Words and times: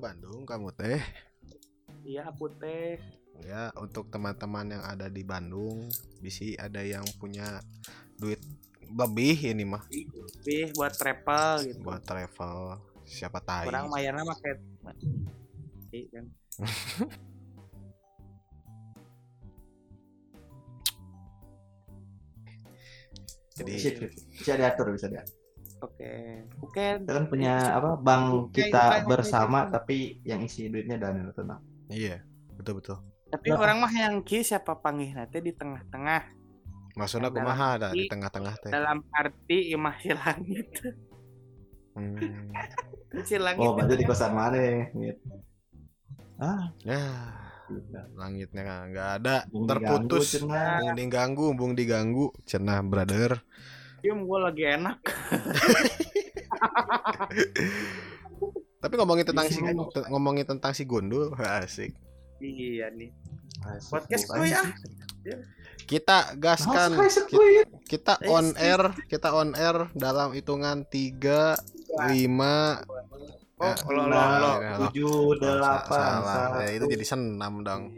Bandung 0.00 0.48
kamu 0.48 0.72
teh. 0.72 1.00
Iya, 2.02 2.32
aku 2.32 2.48
teh. 2.56 2.96
Ya, 3.44 3.72
untuk 3.76 4.08
teman-teman 4.08 4.72
yang 4.72 4.84
ada 4.84 5.08
di 5.08 5.20
Bandung, 5.24 5.88
bisi 6.20 6.56
ada 6.56 6.80
yang 6.80 7.04
punya 7.20 7.60
duit 8.20 8.40
lebih 8.90 9.38
ini 9.54 9.64
mah 9.64 9.86
Lebih 9.86 10.74
buat 10.74 10.92
travel 10.92 11.62
gitu. 11.68 11.80
buat 11.84 12.02
travel. 12.02 12.80
Siapa 13.06 13.38
tahu. 13.44 13.70
Orang 13.70 13.88
mayarnya 13.92 14.24
pakai 14.26 14.52
Iya 15.90 16.06
kan. 16.14 16.24
Jadi 23.60 23.72
bisa, 23.76 23.90
bisa 24.32 24.52
diatur 24.56 24.86
bisa 24.94 25.06
diatur 25.10 25.39
Oke. 25.80 26.12
Oke. 26.60 26.84
kita 27.00 27.12
kan 27.16 27.24
punya 27.26 27.52
apa 27.72 27.96
bank 27.96 28.24
Oke, 28.52 28.68
kita 28.68 29.00
bersama 29.08 29.58
oke. 29.64 29.72
tapi 29.72 29.96
yang 30.22 30.40
isi 30.44 30.68
duitnya 30.68 31.00
Daniel 31.00 31.32
tenang 31.32 31.60
iya, 31.88 32.20
betul-betul. 32.54 33.00
Tapi 33.30 33.48
orang 33.54 33.78
mah 33.78 33.92
yang 33.94 34.14
ki 34.22 34.42
siapa 34.42 34.74
panggil 34.76 35.14
nanti 35.14 35.38
di 35.40 35.52
tengah-tengah 35.54 36.22
Maksudnya 36.98 37.30
Dalam 37.30 37.36
kumaha 37.46 37.66
ada 37.78 37.88
di 37.94 38.04
tengah-tengah 38.04 38.54
teh. 38.58 38.74
dalam 38.74 38.98
arti 39.14 39.58
imah 39.70 39.96
si 40.02 40.10
langit. 40.12 40.68
Hmm. 41.94 42.50
Si 43.26 43.36
langit. 43.38 43.62
oh 43.62 43.74
berarti 43.74 43.94
di 43.98 44.04
kosan 44.06 44.32
mana 44.34 44.58
gitu. 44.94 45.30
ah 46.40 46.72
Ya, 46.82 47.02
gitu. 47.70 47.98
langitnya 48.18 48.62
nggak 48.90 49.08
ada, 49.22 49.36
Bung 49.50 49.66
terputus. 49.70 50.26
diganggu, 50.38 50.50
cenah. 50.50 50.78
Bung 50.80 50.94
diganggu, 50.98 51.46
bung 51.58 51.72
diganggu, 51.78 52.26
cenah 52.46 52.80
brother. 52.82 53.32
Cium 54.00 54.24
gue 54.24 54.38
lagi 54.38 54.64
enak. 54.66 54.98
Tapi 58.80 58.94
ngomongin 58.96 59.24
tentang 59.24 59.46
si 59.46 59.60
Iya. 59.60 59.72
ngomongin 60.08 60.44
tentang 60.46 60.72
si 60.72 60.82
Gundul, 60.84 61.32
asik. 61.60 61.92
Iya 62.40 62.88
nih. 62.90 63.12
Asik, 63.60 63.90
Podcast 63.92 64.24
gue 64.26 64.46
ya. 64.48 64.62
Kita 65.84 66.32
gaskan, 66.34 66.96
ki- 66.96 67.12
sekuit. 67.12 67.68
kita 67.84 68.16
Eh, 68.18 68.30
on 68.30 68.56
air, 68.56 68.80
kita 69.04 69.28
on 69.30 69.52
air 69.52 69.90
dalam 69.92 70.32
hitungan 70.32 70.82
3 70.86 71.60
5 72.08 72.80
Oh, 73.60 73.76
lo 73.92 74.00
lo 74.00 74.08
Nah, 74.08 74.40
lo. 74.40 74.52
ya. 74.56 74.72
tujuh 74.80 75.36
delapan 75.36 76.00
salah. 76.24 76.64
Ya, 76.64 76.72
itu 76.72 76.84
jadi 76.88 77.04
senam 77.04 77.60
dong. 77.60 77.92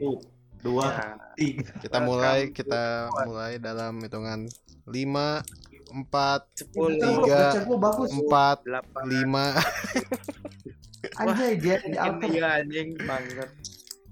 dua 0.58 0.86
Ya. 0.89 1.06
tiga 1.34 1.70
Kita 1.78 1.98
mulai 2.00 2.50
kita 2.50 3.11
mulai 3.23 3.58
dalam 3.58 3.98
hitungan 3.98 4.47
5 4.86 5.42
4 5.84 6.55
Sepuluh. 6.55 6.98
Tiga. 6.98 7.38
Baca 7.50 7.58
gua 7.64 7.78
bagus 7.80 8.11
4 8.11 8.62
Delapan. 8.62 9.02
5 9.02 11.16
anjay 11.19 11.52
dia 11.56 11.77
di 11.80 11.91
Mungkin 11.91 11.98
alter 11.98 12.28
iya 12.30 12.48
anjing 12.56 12.89
banget. 13.00 13.50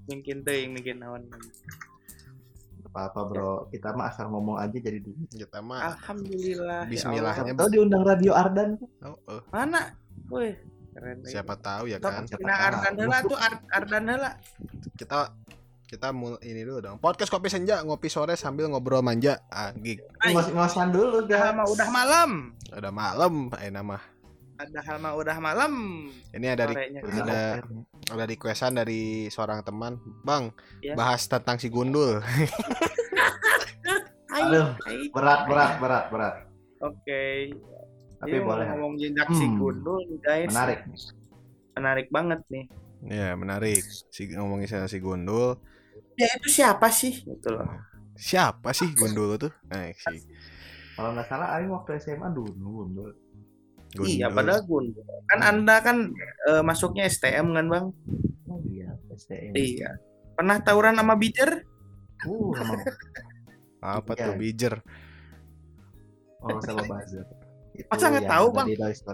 Mungkin 0.07 0.37
tuh 0.43 0.53
yang 0.53 0.73
bikin 0.75 0.97
naon. 0.99 1.23
apa 2.91 3.07
apa 3.07 3.21
bro 3.23 3.71
kita 3.71 3.95
mah 3.95 4.11
asal 4.11 4.27
ngomong 4.27 4.59
aja 4.59 4.75
jadi 4.75 4.99
dulu 4.99 5.23
kita 5.31 5.63
mah 5.63 5.95
Alhamdulillah. 5.95 6.83
ya 6.83 6.91
Bismillah. 6.91 7.31
Allah. 7.31 7.47
Hanya- 7.47 7.55
tahu 7.55 7.69
diundang 7.71 8.03
radio 8.03 8.33
Ardan 8.35 8.71
oh, 9.01 9.15
oh, 9.31 9.41
Mana? 9.49 9.95
Wih. 10.27 10.59
Keren. 10.91 11.23
siapa 11.23 11.55
tahu 11.55 11.87
ya 11.87 11.97
kan 11.97 12.27
Siapa 12.27 12.43
tahu. 12.43 12.67
Ardan 12.67 12.95
heula 12.99 13.19
tuh 13.23 13.39
Ar- 13.39 13.65
Ardan 13.71 14.05
heula. 14.05 14.31
kita 14.99 15.33
kita 15.91 16.15
mulai 16.15 16.39
ini 16.45 16.63
dulu 16.63 16.79
dong 16.81 16.97
podcast 16.97 17.27
kopi 17.27 17.51
senja 17.51 17.83
ngopi 17.83 18.07
sore 18.07 18.39
sambil 18.39 18.71
ngobrol 18.71 19.03
manja 19.03 19.43
ah 19.51 19.75
gig 19.75 19.99
ngos 20.23 20.47
ngosan 20.49 20.95
dulu 20.95 21.27
Udah 21.27 21.41
dah 21.41 21.51
mah 21.51 21.67
udah 21.67 21.89
malam. 21.91 22.31
udah 22.71 22.93
malam 22.95 23.35
eh 23.59 23.69
nama 23.69 23.99
Ada 24.55 24.81
hal 24.85 25.01
mah 25.01 25.17
udah 25.17 25.37
malam. 25.41 25.73
ini 26.31 26.47
ada 26.47 26.69
di, 26.69 26.75
Sorenya. 26.77 27.01
ada 27.19 27.41
ada 28.09 28.25
requestan 28.25 28.77
dari 28.77 29.03
seorang 29.27 29.67
teman 29.67 29.97
bang 30.23 30.55
Ya. 30.79 30.95
bahas 30.95 31.27
tentang 31.27 31.59
si 31.59 31.67
gundul 31.67 32.23
aduh 34.31 34.79
berat 35.11 35.41
berat 35.45 35.71
berat 35.77 36.05
berat 36.09 36.35
Oke. 36.81 37.51
tapi 38.17 38.31
Ini 38.31 38.41
boleh 38.41 38.65
ngomong 38.71 38.95
jejak 38.95 39.27
si 39.31 39.43
Hmm. 39.43 39.59
gundul 39.59 39.99
nih, 40.03 40.19
guys. 40.23 40.49
menarik 40.49 40.81
Menarik 41.73 42.07
banget 42.09 42.41
nih. 42.47 42.65
ya 43.03 43.33
menarik 43.33 43.81
si 44.07 44.31
ngomongin 44.31 44.69
si 44.87 44.99
gundul 44.99 45.57
Ya 46.15 46.27
itu 46.35 46.49
siapa 46.51 46.89
sih? 46.91 47.23
Gitu 47.23 47.49
loh. 47.49 47.67
siapa 48.15 48.77
sih 48.77 48.93
gundul 48.93 49.41
tuh 49.41 49.49
eh 49.73 49.97
si 49.97 50.21
kalau 50.93 51.17
nggak 51.17 51.25
salah 51.25 51.57
Aing 51.57 51.73
waktu 51.73 51.97
SMA 51.97 52.29
dulu 52.31 52.53
gundul 52.85 53.11
Iya, 53.97 54.29
padahal 54.29 54.61
gundul. 54.63 55.01
Kan 55.27 55.41
Anda 55.41 55.81
kan 55.81 56.13
eh, 56.47 56.61
masuknya 56.61 57.09
STM 57.09 57.51
kan, 57.51 57.67
Bang? 57.67 57.87
oh 58.45 58.61
iya 58.63 58.93
STM 59.11 59.57
Iya. 59.57 59.97
Pernah 60.33 60.61
tawuran 60.61 60.95
sama 60.95 61.17
Bicer? 61.17 61.65
uh 62.23 62.51
sama 62.53 62.75
apa 63.97 64.13
tuh 64.13 64.37
bijer 64.37 64.75
oh 66.39 66.61
sama 66.61 66.85
buzzer 66.85 67.25
itu 67.73 67.89
Masa 67.89 68.13
nggak 68.13 68.29
tahu, 68.29 68.47
Bang? 68.53 68.67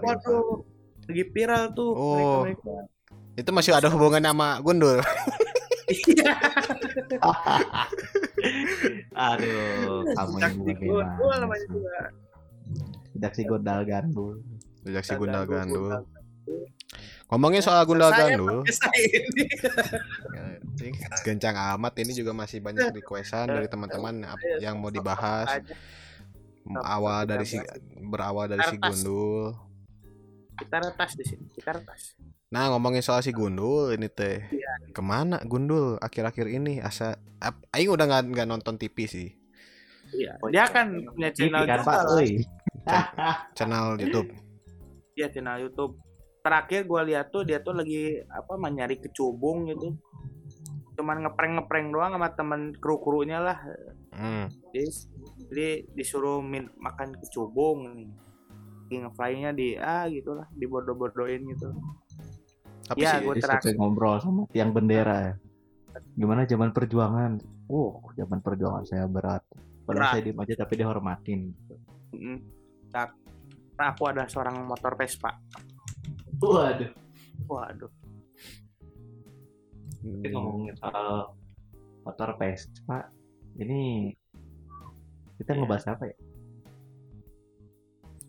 Waduh. 0.03 0.67
Lagi 1.07 1.23
viral 1.31 1.63
tuh 1.71 1.89
Oh. 1.95 2.43
mereka-mereka. 2.43 2.91
itu 3.39 3.49
masih 3.55 3.71
ada 3.71 3.87
hubungan 3.87 4.19
sama 4.19 4.59
gundul. 4.59 4.99
aduh 9.15 10.03
kamu 10.11 10.35
gundul 10.35 10.67
bagaimana? 10.67 11.15
si 13.33 13.41
gondal 13.47 13.81
gandul 13.87 14.43
sejak 14.83 15.03
si 15.03 15.15
gundal 15.19 15.43
gandul. 15.47 15.91
Gundal. 15.91 16.03
ngomongin 17.27 17.59
soal 17.59 17.83
gundal 17.83 18.07
gandul. 18.15 18.63
ini. 18.63 19.03
Ya, 20.31 20.63
Gencang 21.27 21.59
amat. 21.75 21.99
Ini 21.99 22.15
juga 22.15 22.31
masih 22.31 22.63
banyak 22.63 22.95
requestan 22.95 23.51
dari 23.51 23.67
teman-teman 23.67 24.23
yang 24.63 24.79
mau 24.79 24.87
dibahas. 24.87 25.59
Awal 26.67 27.27
dari 27.27 27.43
si 27.43 27.59
berawal 27.99 28.47
dari 28.47 28.63
si. 28.71 28.79
Gundul. 28.79 29.66
Kita 30.57 30.77
retas 30.81 31.11
di 31.13 31.23
sini. 31.23 31.45
Kita 31.53 31.69
retas. 31.77 32.17
Nah 32.47 32.71
ngomongin 32.71 33.03
soal 33.03 33.19
si 33.19 33.35
Gundul 33.35 33.91
ini 33.91 34.07
teh 34.07 34.39
Iya. 34.47 34.95
ke 34.95 35.01
mana 35.03 35.43
Gundul 35.43 35.99
akhir-akhir 35.99 36.47
ini 36.47 36.79
asa 36.79 37.19
Aing 37.75 37.91
udah 37.91 38.07
nggak 38.07 38.23
nggak 38.31 38.47
nonton 38.47 38.79
TV 38.79 39.03
sih 39.03 39.29
Iya. 40.15 40.39
Dia 40.47 40.65
kan 40.71 40.95
punya 41.11 41.29
channel 41.35 41.67
kan 41.67 41.83
juga 41.83 41.83
Pak 41.83 42.01
channel 43.51 43.99
YouTube. 43.99 44.31
Iya 45.19 45.27
channel 45.27 45.67
YouTube. 45.67 45.99
Terakhir 46.39 46.87
gua 46.87 47.03
lihat 47.03 47.35
tuh 47.35 47.43
dia 47.43 47.59
tuh 47.59 47.75
lagi 47.75 48.23
apa 48.31 48.55
mah 48.55 48.71
nyari 48.71 49.03
kecubung 49.03 49.67
gitu. 49.67 49.99
Cuman 50.95 51.27
ngeprank-ngeprank 51.27 51.87
doang 51.91 52.15
sama 52.15 52.31
temen 52.31 52.71
kru-krunya 52.79 53.43
lah. 53.43 53.59
Hmm. 54.15 54.47
Jadi, 54.71 54.87
jadi 55.51 55.67
disuruh 55.93 56.39
min 56.39 56.71
makan 56.79 57.19
kecubung 57.19 57.91
nih. 57.91 58.07
Ngefly-nya 58.89 59.51
di 59.51 59.75
ah 59.75 60.07
gitulah, 60.07 60.47
dibodoh-bodohin 60.55 61.43
gitu. 61.51 61.75
Tapi 62.87 63.03
Iya, 63.03 63.19
sih 63.19 63.27
Dia 63.27 63.43
terakhir. 63.43 63.75
ngobrol 63.75 64.15
sama 64.23 64.47
tiang 64.47 64.71
bendera 64.71 65.17
ya. 65.19 65.33
Gimana 66.15 66.47
zaman 66.47 66.71
perjuangan? 66.71 67.35
Oh, 67.67 67.99
zaman 68.15 68.39
perjuangan 68.39 68.87
saya 68.87 69.03
berat. 69.05 69.43
Padahal 69.83 69.91
Berat. 70.07 70.11
saya 70.13 70.23
diem 70.23 70.39
aja 70.39 70.53
tapi 70.55 70.73
dihormatin. 70.79 71.39
Mm. 72.15 72.39
Nah, 72.91 73.11
aku 73.91 74.03
ada 74.07 74.23
seorang 74.25 74.63
motor 74.63 74.95
Vespa. 74.95 75.35
Waduh. 76.39 76.91
Waduh. 77.45 77.91
Tapi 79.99 80.27
ngomongin 80.31 80.75
soal 80.79 81.35
motor 82.01 82.29
Vespa, 82.39 83.11
ini 83.59 84.11
kita 85.35 85.51
Iya. 85.51 85.59
ngebahas 85.59 85.85
apa 85.91 86.03
ya? 86.07 86.15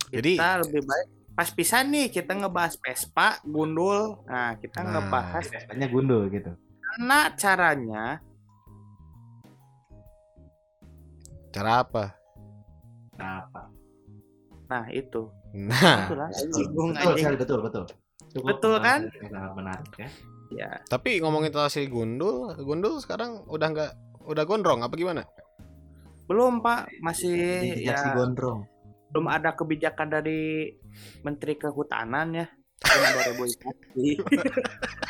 Jadi 0.09 0.33
Kita 0.37 0.65
lebih 0.65 0.83
baik 0.85 1.07
pas 1.33 1.49
pisan 1.55 1.95
nih 1.95 2.11
kita 2.11 2.35
ngebahas 2.35 2.75
Vespa, 2.83 3.39
gundul. 3.47 4.19
Nah, 4.27 4.59
kita 4.59 4.83
Nah. 4.83 4.99
ngebahas 4.99 5.45
Vespanya 5.47 5.87
gundul 5.87 6.27
gitu. 6.29 6.51
karena 6.89 7.21
caranya 7.39 8.05
cara 11.53 11.73
apa? 11.85 12.05
Nah, 13.19 13.45
apa? 13.45 13.63
Nah, 14.69 14.85
itu. 14.91 15.29
Nah 15.49 16.05
Betul 16.05 16.17
lah, 16.21 16.29
Betul, 16.29 16.65
betul, 17.09 17.35
betul, 17.39 17.59
betul. 17.65 17.85
Cukup 18.29 18.47
Betul, 18.53 18.75
kan? 18.85 19.01
Menarik 19.57 19.93
ya. 19.97 20.09
Ya, 20.49 20.71
tapi 20.89 21.21
ngomongin 21.21 21.53
soal 21.53 21.69
si 21.69 21.85
Gundul, 21.85 22.57
Gundul 22.65 23.05
sekarang 23.05 23.45
udah 23.53 23.69
nggak 23.69 23.93
udah 24.25 24.45
gondrong 24.49 24.81
apa 24.81 24.97
gimana? 24.97 25.29
belum 26.25 26.61
Pak, 26.61 27.01
masih 27.05 27.37
Jejak 27.77 27.97
si 28.01 28.09
ya 28.09 28.17
gondrong. 28.17 28.65
Belum 29.09 29.27
ada 29.27 29.53
kebijakan 29.53 30.09
dari 30.11 30.73
Menteri 31.21 31.55
Kehutanan 31.55 32.29
ya. 32.35 32.47
Belum 32.79 33.05
ada 33.05 33.23
reboisasi. 33.29 34.07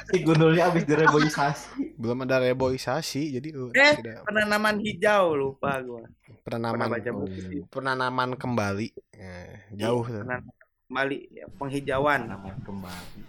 Si 0.09 0.25
gundulnya 0.25 0.73
habis 0.73 0.89
direboisasi. 0.89 2.01
Belum 2.01 2.25
ada 2.25 2.41
reboisasi 2.41 3.37
jadi 3.37 3.49
uh, 3.53 3.69
Eh, 3.69 3.93
tidak 4.01 4.25
Penanaman 4.25 4.81
hijau 4.81 5.37
lupa 5.37 5.77
gua. 5.85 6.01
Pernah 6.41 6.73
penanaman 6.73 6.89
baca 6.97 7.11
buku 7.13 7.39
sih. 7.45 7.61
penanaman 7.69 8.31
kembali 8.33 8.89
Eh, 9.13 9.69
jauh 9.77 10.01
tuh. 10.01 10.25
Penanaman 10.25 10.57
kembali 10.89 11.19
ya, 11.29 11.45
penghijauan. 11.53 12.21
Namanya 12.25 12.57
kembali. 12.65 13.21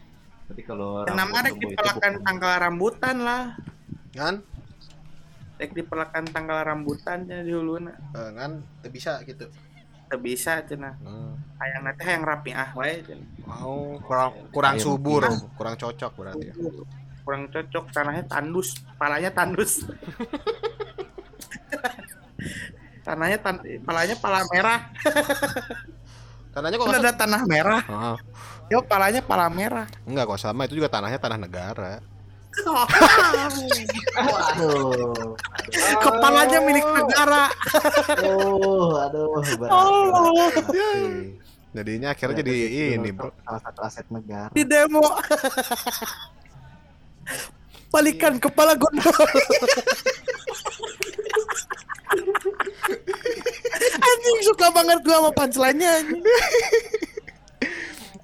Berarti 0.47 0.61
kalau 0.63 1.03
rambut 1.03 1.35
ada 1.35 1.51
dipelakan 1.51 1.99
bukan- 1.99 2.23
tanggal 2.23 2.53
rambutan 2.55 3.15
lah. 3.19 3.43
kan 4.15 4.35
Rek 5.59 5.75
dipelakan 5.75 6.23
tanggal 6.31 6.63
rambutannya 6.63 7.43
di 7.43 7.51
huluna. 7.51 7.91
Eh, 8.15 8.31
kan 8.31 8.63
bisa 8.87 9.19
gitu 9.27 9.51
bisa 10.17 10.63
cenah. 10.65 10.95
Hmm. 11.03 11.37
Hayang 11.59 11.83
nanti 11.85 12.01
hayang 12.07 12.23
rapi 12.23 12.55
ah 12.55 12.71
wae 12.73 13.03
cenah. 13.03 13.27
mau 13.45 13.99
kurang 14.01 14.31
kurang 14.49 14.75
Air 14.79 14.81
subur 14.81 15.21
kurang 15.59 15.75
cocok 15.75 16.11
berarti 16.15 16.45
ya. 16.49 16.55
Kurang 17.21 17.45
cocok 17.53 17.85
tanahnya 17.93 18.25
tandus, 18.25 18.73
palanya 18.97 19.29
tandus. 19.29 19.83
tanahnya 23.05 23.37
tan 23.41 23.55
palanya 23.85 24.15
pala 24.17 24.41
merah. 24.49 24.79
tanahnya 26.53 26.77
kok 26.77 26.87
Kan 26.89 27.01
ada 27.01 27.13
tanah 27.13 27.41
merah. 27.45 27.81
Ah, 27.89 28.17
Yo 28.69 28.81
palanya 28.85 29.21
pala 29.21 29.49
merah. 29.49 29.85
enggak 30.05 30.29
kok 30.29 30.41
sama 30.41 30.65
itu 30.65 30.77
juga 30.77 30.89
tanahnya 30.89 31.17
tanah 31.17 31.39
negara 31.41 31.93
Aduh. 34.19 35.37
Kepalanya 36.01 36.59
milik 36.65 36.85
negara. 36.85 37.49
Aduh, 38.17 38.97
aduh, 38.97 39.41
berat. 39.57 39.69
Oh. 39.71 40.49
berat. 40.49 41.37
jadinya 41.69 42.17
akhirnya 42.17 42.41
jadi 42.41 42.53
ini 42.97 43.13
bro 43.13 43.29
salah 43.45 43.61
satu 43.61 43.79
aset 43.85 44.07
negara. 44.09 44.49
Di 44.49 44.65
demo. 44.65 45.05
Balikan 47.93 48.41
kepala 48.41 48.73
gondol. 48.77 49.13
anjing 54.09 54.39
suka 54.45 54.67
banget 54.73 54.97
gua 55.05 55.17
sama 55.21 55.31
anjing. 55.33 56.05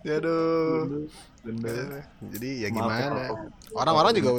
Aduh 0.05 1.09
Bener. 1.41 2.05
jadi 2.21 2.49
ya 2.61 2.69
Maaf 2.69 2.77
gimana 2.77 3.21
orang-orang 3.73 4.13
juga 4.13 4.29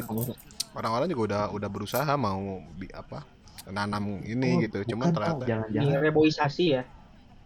orang-orang 0.73 1.07
juga 1.09 1.23
udah 1.25 1.43
udah 1.53 1.69
berusaha 1.69 2.13
mau 2.15 2.39
bi- 2.73 2.91
apa 2.91 3.27
nanam 3.67 4.23
ini 4.23 4.51
Oh, 4.53 4.63
gitu 4.63 4.77
Pak. 4.81 5.11
ternyata 5.11 5.45
jangan-jangan 5.45 5.91
Direboisasi 5.99 6.65
ya. 6.71 6.83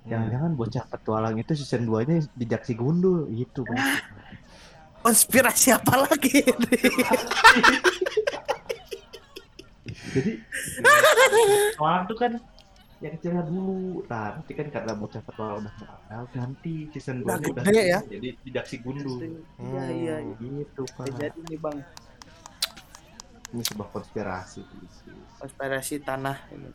jangan-jangan 0.02 0.50
bocah 0.52 0.84
petualang 0.86 1.36
itu 1.36 1.52
season 1.54 1.84
2-nya 1.84 2.20
jejak 2.34 2.64
si 2.64 2.72
gundul 2.72 3.28
gitu, 3.30 3.64
Bang. 3.64 3.80
Konspirasi 5.00 5.72
apa 5.72 6.04
lagi 6.04 6.40
ini? 6.40 6.76
Jadi 10.10 10.32
orang 11.76 12.02
tuh 12.04 12.16
kan 12.16 12.32
yang 13.00 13.12
kecilnya 13.14 13.42
dulu. 13.42 14.04
Nah, 14.04 14.36
nanti 14.36 14.52
kan 14.52 14.66
karena 14.68 14.92
bocah 14.92 15.20
petualang 15.20 15.56
udah 15.58 15.72
mengenal 15.72 16.24
ganti 16.30 16.74
season 16.90 17.16
2 17.18 17.24
Udah 17.24 17.36
udah, 17.40 17.64
gede 17.64 17.82
ya. 17.86 18.00
jadi 18.04 18.28
jejak 18.42 18.64
si 18.64 18.76
gundul. 18.78 19.16
Iya 19.56 19.84
iya. 19.88 20.16
iya. 20.20 20.34
Gitu, 20.36 20.82
Pak. 20.92 21.04
Jadi 21.14 21.38
nih 21.46 21.58
bang 21.58 21.76
Ini 23.50 23.62
sebuah 23.64 23.88
konspirasi. 23.90 24.62
konspirasi 25.36 25.94
tanah 25.98 26.38
ini 26.50 26.70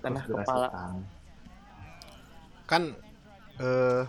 tanah 0.00 0.22
Konspirasi 0.22 0.46
kepala. 0.46 0.68
tanah. 0.70 1.04
kan 2.64 2.82
eh 3.56 4.02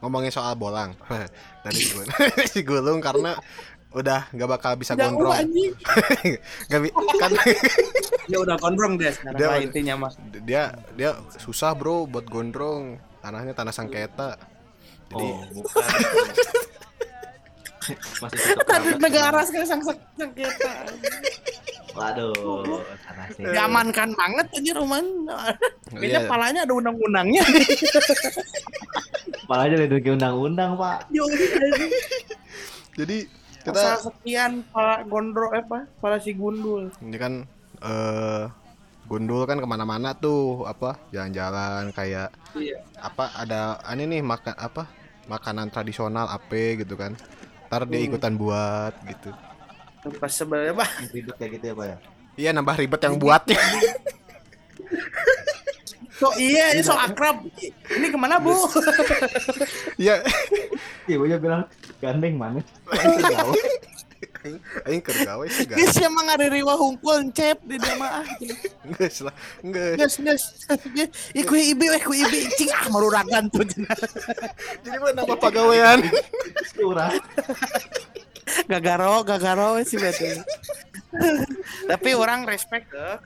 ngomongin 0.00 0.28
soal 0.28 0.52
bolang 0.54 0.92
tadi 1.64 1.80
gue 1.82 2.04
si 2.52 2.60
gulung 2.60 3.00
karena 3.00 3.40
udah 3.90 4.30
nggak 4.30 4.48
bakal 4.48 4.72
bisa 4.74 4.94
Jauh 4.94 5.10
gondrong 5.10 5.34
anjing. 5.34 5.72
nggak 6.70 6.80
bi- 6.80 6.94
kan 7.18 7.30
Ya 8.32 8.38
udah 8.38 8.54
gondrong 8.56 8.94
deh 8.94 9.10
sekarang 9.10 9.38
Dia- 9.38 9.50
lah 9.50 9.58
intinya 9.58 9.94
mah. 9.98 10.10
dia 10.40 10.62
dia 10.94 11.10
susah 11.36 11.74
bro 11.74 12.06
buat 12.06 12.22
gondrong 12.24 12.94
tanahnya 13.18 13.50
tanah 13.50 13.74
sangketa 13.74 14.38
jadi 15.10 15.26
Oh, 15.26 15.42
bukan. 15.50 15.82
Masih 18.22 18.38
Tanah 18.62 18.94
negara 19.02 19.40
sekarang 19.42 19.82
sengketa. 20.14 20.72
Waduh. 21.90 22.78
Diamankan 23.34 24.14
banget 24.14 24.46
aja 24.54 24.72
rumah. 24.78 25.02
Kayaknya 25.90 26.20
iya, 26.22 26.28
palanya 26.30 26.60
ada 26.62 26.70
undang-undangnya. 26.70 27.42
Aja 29.50 29.74
lindungi 29.74 30.10
undang-undang, 30.14 30.78
Pak. 30.78 31.10
Jadi 32.94 33.18
Kita 33.60 34.00
sekian 34.00 34.64
pala 34.66 35.04
gondro 35.04 35.52
eh, 35.52 35.60
apa? 35.60 35.84
Pala 35.98 36.16
si 36.16 36.32
gundul. 36.32 36.88
ini 36.98 37.16
kan 37.16 37.44
eh 37.80 38.44
gundul 39.04 39.42
kan 39.42 39.56
ke 39.56 39.66
mana-mana 39.66 40.12
tuh 40.12 40.62
apa 40.64 40.94
jalan-jalan 41.10 41.90
kayak 41.90 42.30
Iya. 42.52 42.78
apa 42.96 43.24
ada 43.34 43.60
ini 43.90 44.06
nih 44.08 44.22
makan 44.22 44.54
apa 44.54 44.86
makanan 45.26 45.66
tradisional 45.68 46.26
apa 46.26 46.78
gitu 46.78 46.94
kan 46.94 47.18
ntar 47.66 47.84
dia 47.84 47.98
Hmm. 47.98 48.08
ikutan 48.08 48.34
buat 48.34 48.94
gitu 49.04 49.30
Pas 50.16 50.30
sebenarnya 50.30 50.72
Pak. 50.72 50.88
Ribet 51.10 51.34
kayak 51.36 51.50
gitu 51.54 51.64
ya, 51.66 51.74
Pak 51.74 51.86
ya. 51.86 51.96
iya 52.34 52.50
nambah 52.50 52.76
ribet 52.76 53.00
yang 53.00 53.16
buatnya 53.16 53.58
So 56.12 56.28
iya, 56.36 56.76
ini 56.76 56.84
so 56.84 56.92
akrab. 56.92 57.40
Ini 57.88 58.06
ke 58.06 58.18
mana 58.20 58.36
bu? 58.36 58.52
iya 59.96 60.20
Ibunya 61.06 61.40
bilang 61.40 61.64
gandeng 62.00 62.34
mana? 62.40 62.60
Aing 64.88 65.04
keur 65.04 65.16
gawe 65.20 65.44
sih 65.52 65.68
gak 65.68 65.76
Guys 65.76 65.96
emang 66.00 66.24
ada 66.32 66.48
riwa 66.48 66.72
hungkul 66.72 67.28
cep 67.36 67.60
di 67.60 67.76
jamaah. 67.76 68.24
Nges 68.88 69.28
lah 69.28 69.34
nges 69.60 69.96
Guys 70.00 70.16
guys. 70.16 70.44
Iku 71.36 71.52
ibi 71.56 71.92
iku 71.92 72.12
ibi 72.16 72.48
cing 72.56 72.72
ah 72.72 72.88
maruragan 72.88 73.52
tuh. 73.52 73.64
jadi 74.84 74.96
mah 74.96 75.12
nambah 75.12 75.36
pagawean 75.36 76.00
Curah. 76.72 77.12
Gagaro 78.64 79.24
gagaro 79.28 79.76
sih 79.84 80.00
betul. 80.00 80.40
Tapi 81.84 82.10
orang 82.16 82.48
respect 82.48 82.88
ke 82.88 83.20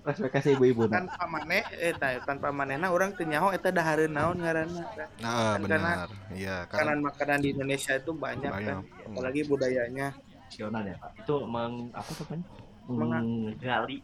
Respek 0.00 0.30
kasih 0.30 0.52
ibu-ibu. 0.54 0.86
nah. 0.86 1.04
tanpa 1.04 1.28
maneh 1.28 1.60
eh 1.72 1.92
ta- 1.92 2.24
tanpa 2.24 2.48
manehna 2.48 2.88
orang 2.88 3.12
teu 3.12 3.22
nyaho 3.22 3.50
eta 3.50 3.68
dahareun 3.68 4.08
naon 4.08 4.38
ngaranna. 4.38 4.80
nah 5.20 5.54
Kan 5.54 5.60
benar 5.60 6.08
iya 6.32 6.64
karena 6.64 6.96
Makanan-makanan 6.96 7.38
di 7.38 7.48
Indonesia 7.52 7.92
itu 7.94 8.10
banyak, 8.10 8.48
Banyak. 8.48 8.76
kan. 8.80 9.06
Apalagi 9.06 9.40
budayanya. 9.44 10.08
Nasional 10.42 10.82
ya, 10.82 10.96
Pak. 10.96 11.10
Itu 11.20 11.34
meng 11.44 11.92
apa 11.92 12.10
namanya? 12.16 12.46
Menga- 12.90 13.22
Menggali 13.22 13.96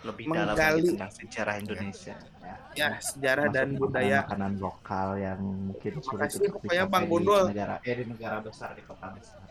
lebih 0.00 0.24
dalam 0.26 0.48
Menggali. 0.48 0.78
lagi 0.78 0.88
tentang 0.88 1.12
sejarah 1.12 1.54
Indonesia. 1.58 2.14
Ya. 2.40 2.54
Ya, 2.72 2.88
sejarah 2.96 3.46
dan 3.50 3.68
Masuk 3.70 3.80
budaya. 3.84 4.18
makanan 4.24 4.52
lokal 4.56 5.08
yang 5.18 5.40
mungkin 5.66 5.92
sulit 6.00 6.30
untuk 6.32 6.52
pokoknya 6.56 6.84
Bang 6.86 7.04
Gundul. 7.04 7.42
negara 7.48 7.76
eh 7.80 7.94
di 7.96 8.04
negara 8.06 8.38
besar 8.38 8.72
di 8.72 8.82
kota 8.82 9.12
besar. 9.12 9.42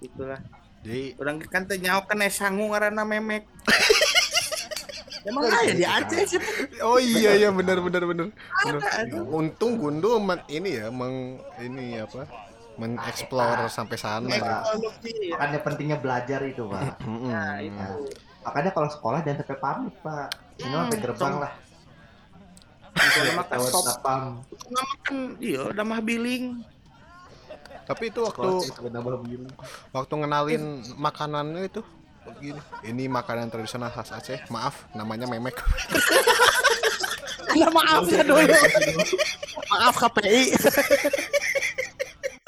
Itulah. 0.00 0.40
jadi 0.82 1.14
Orang 1.16 1.38
kan 1.40 1.62
teu 1.64 1.78
nyaho 1.78 2.02
kena 2.04 2.26
sangu 2.28 2.66
ngaranna 2.66 3.06
memek. 3.06 3.46
Emang 5.22 5.42
ada 5.44 5.70
di 5.70 5.84
Aceh 5.84 6.22
sih. 6.26 6.40
oh 6.80 6.96
iya 6.96 7.36
iya 7.36 7.48
benar 7.48 7.78
benar 7.78 8.02
benar 8.04 8.26
untung 9.28 9.76
gundul 9.76 10.18
men- 10.18 10.42
ini 10.46 10.76
ya 10.76 10.88
meng 10.88 11.38
ini 11.56 11.96
apa 11.96 12.26
mengeksplor 12.72 13.68
sampai 13.68 13.96
sana 13.96 14.26
ya. 14.26 14.64
Makanya 15.30 15.60
pentingnya 15.60 15.96
belajar 15.96 16.40
itu, 16.42 16.64
Pak. 16.64 17.04
Nah, 17.28 17.60
itu. 17.60 18.08
Makanya 18.42 18.72
kalau 18.72 18.88
sekolah 18.88 19.20
jangan 19.20 19.44
sampai 19.44 19.58
pamit, 19.58 19.94
Pak. 20.00 20.26
Ini 20.56 20.66
Hmm, 20.66 20.80
sampai 20.82 20.98
gerbang 20.98 21.32
so- 21.32 21.42
lah. 21.42 21.52
Kalau 22.92 23.32
makan 23.34 23.58
satpam. 23.62 24.20
nggak 24.42 24.84
makan, 24.84 25.16
iya, 25.38 25.60
udah 25.66 25.84
mah 25.84 26.00
billing. 26.00 26.44
tapi 27.82 28.08
itu 28.08 28.22
waktu 28.22 28.46
waktu 29.90 30.12
ngenalin 30.14 30.62
makanannya 30.96 31.66
itu 31.66 31.82
gini 32.34 32.60
ini 32.82 33.04
makanan 33.06 33.48
tradisional 33.48 33.88
khas 33.88 34.10
Aceh 34.10 34.40
maaf 34.48 34.86
namanya 34.92 35.26
memek 35.26 35.56
Nah, 37.52 37.68
maaf 37.68 38.08
ya 38.08 38.24
dulu. 38.24 38.48
Maaf 39.68 39.94
KPI. 39.98 40.56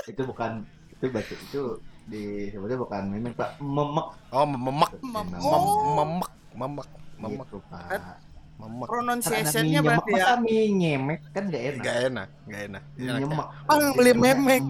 Itu 0.06 0.22
bukan 0.24 0.64
itu 0.88 1.04
baca 1.08 1.34
itu 1.34 1.62
di 2.04 2.22
sebetulnya 2.48 2.78
bukan 2.78 3.02
memang 3.08 3.32
Pak 3.32 3.50
memek. 3.60 4.06
oh 4.30 4.46
memek 4.46 4.90
Mem- 5.00 5.28
Mem- 5.28 5.44
Oh. 5.44 5.92
memek 5.94 6.30
memek 6.56 6.88
memek 7.16 7.46
Gitu, 7.46 7.58
Pak. 7.68 8.16
memek 8.56 8.86
Pronunciation-nya 8.88 9.80
berarti 9.80 10.12
ya. 10.14 10.36
mie 10.36 10.64
nyemek 10.70 11.20
kan 11.32 11.52
gak 11.52 11.62
enak. 11.66 11.82
gak 11.84 11.96
enak 12.08 12.28
gak 12.46 12.60
enak 12.64 12.82
Mie 12.94 13.04
Enak, 13.04 13.18
nyemek. 13.20 13.46
Bang, 13.68 13.82
beli 13.92 14.12
memek. 14.14 14.62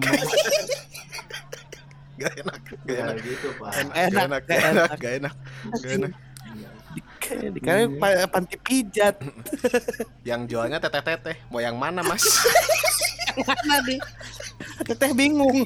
Gak 2.15 2.33
enak 2.37 2.57
gak 2.61 2.79
Gak 2.85 2.97
enak. 2.97 3.15
gitu, 3.21 3.47
Pak. 3.55 3.69
Gak 3.69 3.75
Enak, 3.75 4.23
enak 4.23 4.41
gak 4.41 4.59
enak. 4.61 4.89
gak 4.95 5.13
enak 5.13 5.33
gak 5.75 5.91
enak. 5.93 6.13
Dikali 7.25 7.85
pa- 7.97 8.29
panti 8.29 8.55
pijat. 8.57 9.15
yang 10.29 10.45
jualnya 10.45 10.77
teteh 10.77 11.01
teteh. 11.01 11.35
Mau 11.49 11.57
yang 11.57 11.75
mana 11.75 11.99
mas? 12.01 12.21
Mana 13.47 13.83
nih? 13.83 13.99
Teteh 14.85 15.11
bingung. 15.11 15.65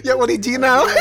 yang 0.00 0.16
original. 0.16 0.86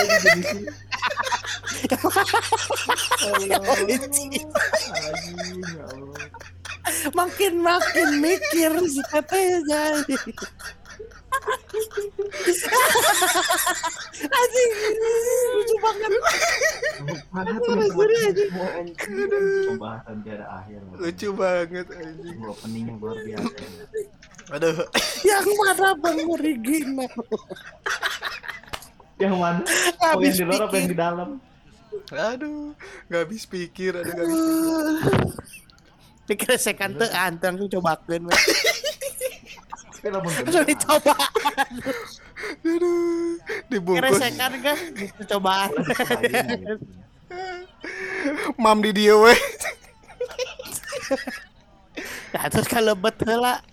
Makin 7.14 7.54
makin 7.60 8.10
mikir 8.20 8.72
si 8.88 9.02
teteh 9.06 9.48
jadi 9.66 10.16
Anjing, 14.18 14.72
lucu 15.54 15.76
banget. 15.80 16.12
Anjing. 18.18 18.50
Pembahasan 19.72 20.16
tiada 20.26 20.46
akhir. 20.50 20.80
Lucu 20.98 21.30
banget 21.34 21.88
anjing. 21.94 22.38
Openingnya 22.44 22.94
luar 22.98 23.18
biasa. 23.22 23.66
Aduh. 24.48 24.78
Yang 25.22 25.46
mana 25.60 25.88
Bang 26.00 26.20
original? 26.24 27.10
Yang 29.18 29.36
mana? 29.36 29.62
Oh, 30.02 30.14
yang 30.14 30.14
Habis 30.14 30.34
di 30.38 30.44
luar 30.46 30.62
apa 30.66 30.76
yang 30.78 30.86
pikir. 30.88 30.94
di 30.94 30.98
dalam? 30.98 31.30
Aduh, 32.08 32.72
nggak 33.10 33.22
habis 33.26 33.44
pikir, 33.50 33.92
aduh 33.98 34.14
nggak 34.14 34.26
habis 34.30 34.40
pikir. 34.46 35.26
Pikir 36.28 36.54
sekan 36.56 36.92
teu 36.96 37.10
anteng 37.12 37.58
tuh 37.58 37.68
cobakeun 37.68 38.30
we. 39.98 40.04
Tapi 40.04 40.08
lamun 40.14 40.30
Langsung 40.30 40.62
bener, 40.62 40.70
dicoba. 40.70 41.16
Aduh, 42.62 43.42
Kira 43.42 43.66
dibungkus. 43.70 44.18
sekan 44.22 44.54
kan. 44.62 44.78
Mam 48.62 48.78
di 48.80 48.92
dia 48.94 49.18
weh. 49.18 49.40
Ya 52.36 52.46
terus 52.52 52.68
kalau 52.70 52.94
lebet 52.94 53.16
heula. 53.26 53.64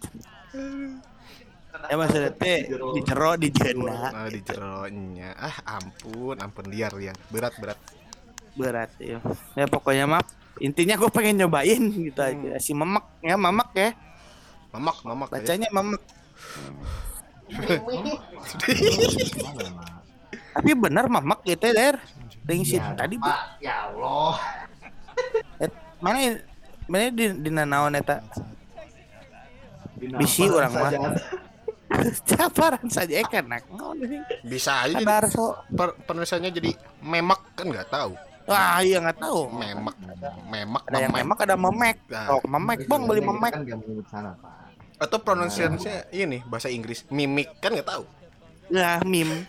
Ya 1.85 1.95
maksudnya 2.00 2.33
teh 2.33 2.64
di 2.73 3.00
jero 3.04 3.37
di 3.37 3.52
jeuna 3.52 4.09
Nah, 4.09 4.28
di 4.33 4.40
jeronya. 4.40 5.37
Ah, 5.37 5.76
ampun, 5.76 6.40
ampun 6.40 6.64
liar 6.73 6.97
liar. 6.97 7.12
Berat 7.28 7.52
berat. 7.61 7.76
berat 8.54 8.90
ya. 9.02 9.19
Ya 9.59 9.66
pokoknya 9.66 10.07
mah 10.07 10.23
intinya 10.62 10.95
gue 10.95 11.11
pengen 11.11 11.43
nyobain 11.45 11.83
gitu 11.90 12.16
aja. 12.23 12.57
Si 12.62 12.71
memek 12.73 13.02
ya 13.21 13.35
memek 13.35 13.71
ya. 13.75 13.90
Mamak, 14.75 14.97
mamak. 15.07 15.28
ya. 15.31 15.35
Bacanya 15.38 15.69
memek. 15.71 16.02
Gimana, 17.47 18.11
Mak? 19.71 19.90
Tapi 20.54 20.71
bener 20.75 21.07
memek 21.07 21.40
gitu 21.47 21.66
der. 21.71 21.97
Ringsit 22.45 22.76
Ya, 22.76 22.93
tadi 22.93 23.16
Pak, 23.16 23.57
ya 23.57 23.88
Allah. 23.88 24.37
eh, 25.57 25.71
mana 25.97 26.37
mana 26.85 27.09
di 27.09 27.25
di 27.40 27.49
nanaon 27.49 27.97
eta 27.97 28.21
Bisi 29.97 30.45
orang 30.45 30.69
mah. 30.69 30.93
caparan 32.28 32.85
saja 32.93 33.16
eh 33.16 33.25
kan 33.25 33.49
Bisa 34.45 34.85
aja 34.85 35.00
jadi 35.00 35.25
so. 35.33 35.57
per, 35.73 35.97
penulisannya 36.04 36.52
jadi 36.52 36.76
memak 37.00 37.40
kan 37.57 37.73
nggak 37.73 37.88
tahu. 37.88 38.12
Wah 38.45 38.85
iya 38.85 39.00
nggak 39.00 39.16
tahu. 39.16 39.49
Memak, 39.49 39.97
memak, 40.45 40.83
Ada 40.85 40.97
yang 41.00 41.12
memek 41.16 41.38
ada 41.40 41.57
memek. 41.57 41.97
Nah. 42.12 42.28
Oh 42.28 42.40
memek 42.45 42.78
bang 42.85 43.02
beli 43.09 43.21
Kita 43.23 43.28
memek. 43.33 43.52
Kan 43.57 43.62
nggak 43.64 43.78
menyebut 43.81 44.07
sana, 44.12 44.31
Pak. 44.37 44.52
Atau 44.94 45.18
pronunciation-nya 45.18 46.06
ini 46.10 46.42
bahasa 46.44 46.68
Inggris 46.68 47.04
mimik 47.08 47.48
kan 47.58 47.72
nggak 47.72 47.86
tahu. 47.86 48.04
Ya 48.70 48.98
mim. 49.04 49.44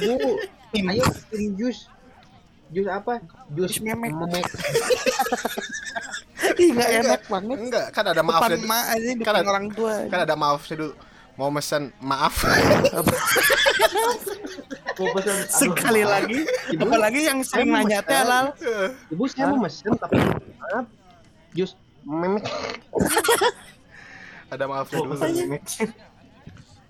Ibu, 0.00 0.30
ayo 0.88 1.04
bikin 1.28 1.52
jus. 1.58 1.90
Jus 2.70 2.86
apa? 2.86 3.18
Jus 3.52 3.82
memek. 3.82 4.14
memek. 4.14 4.42
Ih 6.56 6.70
nggak 6.72 6.90
enak 7.02 7.20
banget. 7.26 7.58
Enggak, 7.58 7.86
kan 7.90 8.04
ada 8.06 8.14
Depan 8.16 8.30
maafnya. 8.30 8.56
mak 8.64 8.84
aja 8.88 9.10
Kan 9.20 9.34
ada- 9.36 9.50
orang 9.50 9.66
tua. 9.70 9.94
Kan 10.06 10.20
ada 10.22 10.34
maafnya 10.34 10.74
dulu. 10.78 10.94
Mau 11.34 11.48
maaf. 11.48 12.34
Pesan, 12.44 12.92
aduh, 12.92 13.16
Sekali 15.48 16.04
maaf. 16.04 16.12
lagi. 16.20 16.44
Apalagi 16.76 17.20
yang 17.24 17.40
sering 17.40 17.72
nanya 17.72 18.04
teh 18.04 18.12
alal. 18.12 18.52
Ibu 19.08 19.24
saya 19.24 19.48
mau 19.48 19.56
mesen 19.60 19.96
tapi 19.96 20.20
maaf. 20.60 20.84
Jus 21.52 21.76
memek. 22.04 22.44
ada 24.50 24.64
maafnya 24.66 24.98
dulu. 25.00 25.14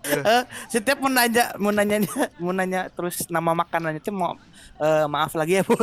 Eh, 0.01 0.43
setiap 0.73 0.97
mau 0.97 1.13
nanya 1.13 1.53
mau 1.61 1.69
nanya 1.69 2.01
mau 2.41 2.57
nanya 2.57 2.89
terus 2.89 3.29
nama 3.29 3.53
makanannya. 3.53 4.01
Tuh 4.01 4.17
mau 4.17 4.33
eh, 4.81 5.05
maaf 5.05 5.37
lagi 5.37 5.61
ya 5.61 5.63
bu. 5.63 5.77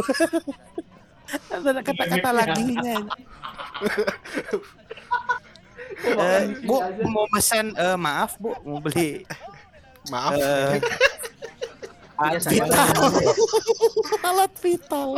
Ada 1.54 1.84
kata-kata 1.86 2.30
lagi 2.34 2.62
nya 2.74 2.98
Eh, 6.02 6.42
bu 6.66 6.82
mau 7.14 7.30
pesan 7.30 7.78
eh, 7.78 7.98
maaf 7.98 8.42
bu. 8.42 8.58
Mau 8.66 8.82
beli 8.82 9.22
Maaf. 10.10 10.34
eh, 10.34 10.82
alat 12.18 12.42
vital. 12.50 12.90
Alat 14.26 14.54
vital. 14.66 15.10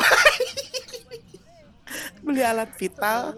Beli 2.19 2.43
alat 2.43 2.71
vital 2.75 3.31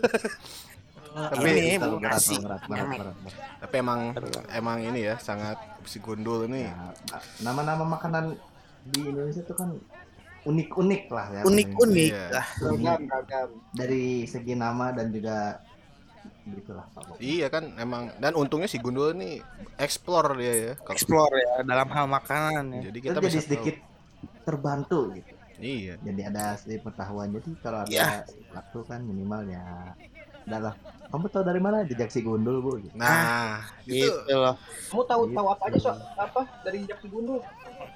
Tapi 1.12 1.48
ini 1.52 1.72
nasi 2.00 2.36
tapi 3.60 3.76
emang 3.78 4.16
emang 4.50 4.78
ini 4.80 5.06
ya 5.06 5.16
sangat 5.18 5.56
si 5.84 6.00
gundul 6.00 6.48
ini. 6.48 6.66
Ya, 6.66 6.96
nama-nama 7.40 7.84
makanan 7.86 8.40
di 8.88 9.06
Indonesia 9.06 9.42
itu 9.42 9.52
kan 9.52 9.76
unik-unik 10.42 11.04
lah 11.08 11.28
ya. 11.30 11.42
unik-unik 11.44 12.10
Iya. 12.10 12.26
lah. 12.32 12.48
Dari 13.72 14.26
segi 14.26 14.54
nama 14.54 14.90
dan 14.90 15.12
juga. 15.12 15.60
Bob. 16.42 17.18
Iya 17.18 17.50
kan 17.50 17.70
emang 17.78 18.14
dan 18.18 18.34
untungnya 18.34 18.66
si 18.66 18.78
gundul 18.78 19.14
ini 19.14 19.42
explore 19.78 20.34
dia 20.38 20.54
ya. 20.54 20.74
Kalau- 20.76 20.94
explore 20.94 21.34
ya 21.34 21.62
dalam 21.62 21.86
hal 21.88 22.06
makanan 22.08 22.66
ya 22.72 22.82
Jadi 22.90 22.98
Kita 23.00 23.14
jadi 23.14 23.22
bisa 23.24 23.38
tahu. 23.38 23.46
sedikit 23.46 23.76
terbantu 24.42 25.00
gitu. 25.14 25.34
Iya. 25.62 25.94
Jadi 26.02 26.22
ada 26.24 26.58
sedikit 26.58 26.90
pengetahuan. 26.90 27.30
Jadi 27.30 27.50
kalau 27.62 27.80
ada 27.80 27.94
Ya. 27.94 28.26
waktu 28.52 28.80
kan 28.82 29.00
minimal 29.02 29.42
ya 29.48 29.94
adalah 30.44 30.74
kamu 31.06 31.28
tahu 31.28 31.44
dari 31.44 31.60
mana 31.60 31.84
jejak 31.84 32.08
si 32.08 32.20
gundul 32.20 32.60
bu 32.60 32.80
gitu. 32.80 32.96
Nah, 32.96 33.68
itu 33.84 34.08
gitu 34.08 34.32
loh 34.34 34.56
Kamu 34.88 35.04
tahu 35.04 35.22
tahu 35.30 35.48
apa 35.50 35.64
aja 35.68 35.80
so 35.82 35.92
apa 36.16 36.42
dari 36.62 36.84
Jack 36.84 37.04
Gundul? 37.04 37.44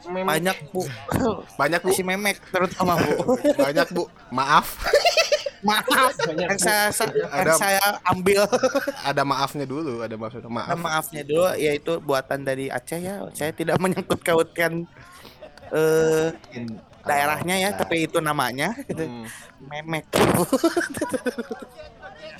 Memek. 0.05 0.27
banyak 0.27 0.57
bu 0.69 0.81
banyak 1.61 1.79
Bu, 1.79 1.89
si 1.89 2.01
memek 2.01 2.37
terutama 2.45 2.97
bu 2.97 3.13
banyak 3.63 3.87
Bu. 3.89 4.03
Maaf, 4.29 4.75
maaf 5.63 6.11
Banyak, 6.19 6.45
yang 6.45 6.59
saya 6.59 6.91
sa- 6.91 7.07
yang 7.07 7.31
Ada- 7.31 7.55
saya 7.55 7.81
ambil 8.05 8.43
ada 9.01 9.23
maafnya 9.23 9.63
dulu, 9.63 10.03
ada 10.03 10.13
maafnya. 10.13 10.45
Maaf. 10.45 10.75
maafnya 10.77 11.23
dulu 11.23 11.47
yaitu 11.55 11.97
buatan 11.99 12.43
dari 12.43 12.67
Aceh 12.67 12.99
ya 12.99 13.23
saya 13.31 13.49
tidak 13.49 13.79
menyangkut 13.79 14.19
kautkan 14.19 14.83
eh 15.71 16.29
daerahnya 17.01 17.55
ya 17.55 17.69
kita- 17.71 17.79
tapi 17.81 17.95
itu 18.03 18.19
namanya 18.19 18.75
gitu. 18.83 19.05
Hmm. 19.05 19.25
memek 19.63 20.05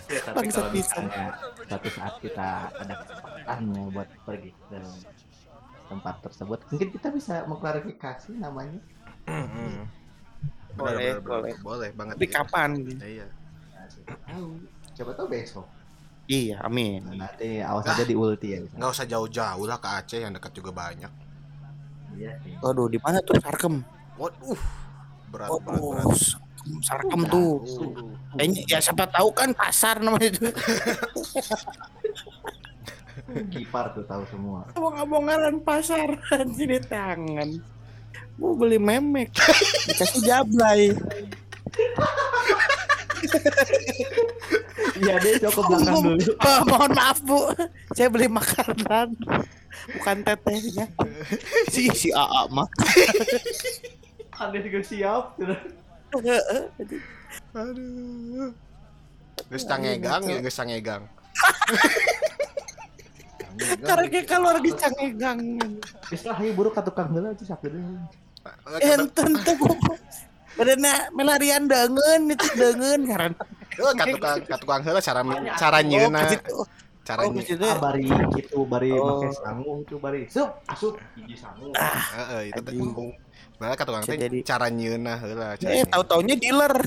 Ya, 0.06 0.22
tapi 0.22 0.36
Bangsat 0.46 0.62
kalau 0.62 0.72
bisa. 0.72 0.96
misalnya 1.02 1.26
suatu 1.66 1.90
saat 1.90 2.14
kita 2.22 2.50
ada 2.70 2.94
kesempatan 3.02 3.60
mau 3.74 3.88
buat 3.90 4.10
pergi 4.22 4.52
ke 4.54 4.80
tempat 5.86 6.16
tersebut, 6.22 6.60
mungkin 6.70 6.88
kita 6.94 7.08
bisa 7.10 7.36
mengklarifikasi 7.50 8.32
namanya. 8.38 8.80
Hmm. 9.26 9.90
Boleh, 10.76 11.18
boleh. 11.24 11.54
boleh 11.64 11.90
banget. 11.96 12.16
tapi 12.20 12.28
itu. 12.30 12.36
kapan 12.36 12.70
Iya. 13.02 13.28
Tahu. 14.06 14.48
Coba 14.96 15.12
tahu 15.18 15.28
besok. 15.30 15.66
iya 16.26 16.58
amin 16.66 17.06
Nah, 17.06 17.30
nanti 17.30 17.62
awas 17.62 17.86
aja 17.86 18.02
di 18.02 18.18
ulti 18.18 18.58
ya. 18.58 18.60
Nggak 18.74 18.92
usah 18.98 19.06
jauh-jauh 19.06 19.66
lah 19.70 19.78
ke 19.78 19.90
Aceh 19.90 20.20
yang 20.22 20.34
dekat 20.34 20.52
juga 20.58 20.74
banyak. 20.74 21.12
Iya 22.16 22.32
sih. 22.42 22.56
waduh 22.64 22.88
di 22.88 22.96
mana 22.98 23.20
tuh 23.22 23.36
sarkem 23.44 23.84
Waduh, 24.16 24.56
berat, 25.30 25.50
berat, 25.52 25.82
berat. 25.84 26.45
Sarkem 26.82 27.22
tuh 27.30 27.62
kayaknya 28.36 28.62
ya 28.68 28.78
siapa 28.82 29.06
tahu 29.10 29.30
kan 29.32 29.50
pasar 29.54 30.02
namanya 30.02 30.34
itu 30.34 30.50
Gipar 33.52 33.90
tuh 33.92 34.06
tahu 34.06 34.24
semua. 34.30 34.64
abong-abongan 34.78 35.60
pasar 35.66 36.14
di 36.56 36.80
tangan 36.86 37.50
mau 38.38 38.54
beli 38.54 38.78
memek 38.80 39.32
dikasih 39.90 40.22
jablay 40.24 40.92
Iya 44.96 45.20
deh, 45.20 45.34
coba 45.44 45.60
ke 45.60 45.74
belakang 45.76 46.04
dulu. 46.08 46.32
Oh, 46.40 46.60
mohon 46.72 46.92
maaf 46.96 47.20
bu, 47.20 47.40
saya 47.92 48.08
beli 48.08 48.32
makanan, 48.32 49.12
bukan 50.00 50.18
tetehnya. 50.24 50.86
Si 51.68 51.92
si 51.92 52.16
AA 52.16 52.48
mah. 52.48 52.68
Anda 54.40 54.64
juga 54.64 54.80
siap. 54.84 55.36
Aduh. 57.56 58.52
Geus 59.52 59.66
cangegang 59.68 60.22
ya, 60.26 60.38
geus 60.40 60.56
cangegang. 60.56 61.04
Karena 63.56 64.22
keluar 64.24 64.58
di 64.60 64.72
cangegang. 64.76 65.40
Bisa 66.12 66.36
ayo 66.36 66.52
buruk 66.56 66.76
ke 66.76 66.82
tukang 66.84 67.12
heula 67.16 67.32
itu 67.32 67.48
sakit. 67.48 67.72
Enten 68.84 69.32
tuh 69.44 69.56
bu. 69.60 69.72
Padahal 70.56 71.12
melarian 71.12 71.68
dengan 71.68 72.32
itu 72.32 72.48
dengan 72.56 73.00
karena 73.04 73.44
Oh, 73.76 73.92
katukang 73.92 74.40
katukang 74.48 74.82
heula 74.88 75.04
cara 75.04 75.20
cara 75.60 75.84
nyeuna, 75.84 76.24
cara 77.06 77.22
Oh. 77.24 77.30
Ah, 77.30 77.78
bari 77.78 78.10
gitu, 78.36 78.66
bari 78.66 78.90
Oh. 78.92 79.22
make 79.22 79.38
sangu 79.38 79.86
itu 79.86 79.96
bari. 80.02 80.26
Sup, 80.26 80.50
asup 80.66 80.98
gigi 81.14 81.38
sangu. 81.38 81.70
Heeh, 81.78 82.50
itu 82.50 82.60
teh. 82.60 82.74
Anjing. 82.74 83.14
Padahal 83.56 83.78
katukang 83.78 84.04
teh 84.04 84.18
cara 84.42 84.68
nyeuna 84.68 85.14
heula. 85.22 85.54
cara 85.56 85.72
Eh, 85.72 85.86
tahu 85.86 86.04
taunya 86.04 86.34
dealer. 86.34 86.74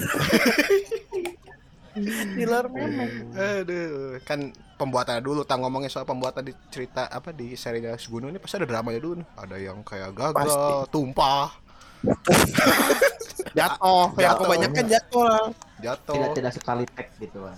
dealer 2.38 2.64
memek. 2.70 3.10
Aduh, 3.34 4.18
kan 4.22 4.50
pembuatannya 4.78 5.22
dulu. 5.22 5.42
Tang 5.42 5.62
ngomongin 5.62 5.90
soal 5.90 6.06
pembuatan 6.06 6.46
di 6.46 6.54
cerita 6.70 7.10
apa 7.10 7.34
di 7.34 7.54
serinya 7.54 7.94
Gunung 7.96 8.30
ini 8.30 8.38
pasti 8.38 8.58
ada 8.58 8.66
dramanya 8.66 9.00
dulu. 9.02 9.22
Ada 9.34 9.56
yang 9.58 9.82
kayak 9.82 10.14
gagal, 10.14 10.86
tumpah, 10.90 11.50
Jatuh, 13.58 14.14
yang 14.20 14.38
kebanyakan 14.38 14.84
jatuh 14.86 15.22
lah. 15.24 15.46
jatuh. 15.82 16.14
Tidak 16.14 16.30
tidak 16.36 16.52
sekali 16.54 16.84
tag 16.94 17.08
gitu 17.18 17.42
kan. 17.42 17.56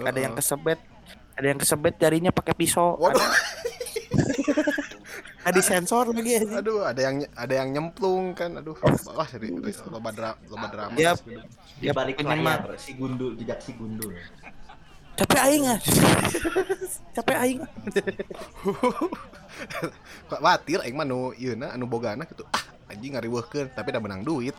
Ada 0.00 0.18
yang 0.20 0.34
kesebet, 0.36 0.80
ada 1.36 1.46
yang 1.46 1.60
kesebet 1.60 1.94
jarinya 1.96 2.32
pakai 2.32 2.52
pisau. 2.52 2.96
Waduh, 2.96 3.20
Ada 5.46 5.62
sensor 5.62 6.10
lagi 6.10 6.42
aja. 6.42 6.58
aduh, 6.58 6.82
ada 6.82 6.98
yang 6.98 7.16
ada 7.30 7.54
yang 7.54 7.68
nyemplung 7.70 8.34
kan. 8.34 8.50
Aduh, 8.58 8.74
wah 8.82 9.28
jadi 9.30 9.54
loba 9.86 10.10
drama, 10.10 10.34
loba 10.50 10.66
drama. 10.66 10.96
Yap. 10.98 11.22
Di 11.78 11.86
balik 11.94 12.18
penyemat. 12.18 12.66
layar 12.66 12.80
si 12.80 12.98
gundul, 12.98 13.38
jejak 13.38 13.62
si 13.62 13.70
gundul. 13.78 14.10
Capek 15.14 15.40
aing 15.46 15.64
ah. 15.70 15.78
Capek 17.14 17.36
aing. 17.38 17.60
Kok 20.26 20.40
watir 20.42 20.82
aing 20.82 20.96
mah 20.98 21.06
nu 21.06 21.30
ieu 21.32 21.54
na 21.54 21.72
anu 21.72 21.86
bogana 21.86 22.26
gitu. 22.26 22.42
Ah, 22.50 22.60
anjing 22.90 23.14
ngariweuhkeun 23.14 23.70
tapi 23.70 23.94
udah 23.94 24.02
menang 24.02 24.26
duit. 24.26 24.56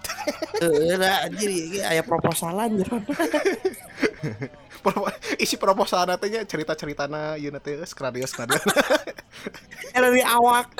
Heeh, 0.57 0.95
lah 0.95 1.27
jadi 1.29 1.83
aya 1.85 2.01
proposalan 2.01 2.79
gitu. 2.79 2.95
Pro- 2.97 4.06
isi 5.43 5.57
proposal 5.57 6.05
teh 6.17 6.45
cerita-ceritana 6.45 7.37
ieu 7.37 7.51
na 7.51 7.61
teh 7.61 7.77
skenario 7.85 8.25
skenario. 8.25 8.59
Dari 9.93 10.23
awak. 10.37 10.69